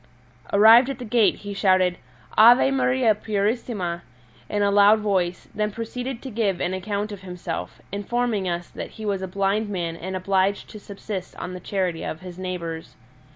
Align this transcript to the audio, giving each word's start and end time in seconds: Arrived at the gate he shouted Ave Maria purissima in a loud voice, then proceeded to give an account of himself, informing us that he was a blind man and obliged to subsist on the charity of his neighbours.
Arrived 0.51 0.89
at 0.89 0.97
the 0.97 1.05
gate 1.05 1.35
he 1.35 1.53
shouted 1.53 1.99
Ave 2.35 2.71
Maria 2.71 3.13
purissima 3.13 4.01
in 4.49 4.63
a 4.63 4.71
loud 4.71 4.99
voice, 4.99 5.47
then 5.53 5.69
proceeded 5.69 6.23
to 6.23 6.31
give 6.31 6.59
an 6.59 6.73
account 6.73 7.11
of 7.11 7.21
himself, 7.21 7.79
informing 7.91 8.49
us 8.49 8.67
that 8.67 8.89
he 8.97 9.05
was 9.05 9.21
a 9.21 9.27
blind 9.27 9.69
man 9.69 9.95
and 9.95 10.15
obliged 10.15 10.67
to 10.71 10.79
subsist 10.79 11.35
on 11.35 11.53
the 11.53 11.59
charity 11.59 12.03
of 12.03 12.21
his 12.21 12.39
neighbours. 12.39 12.95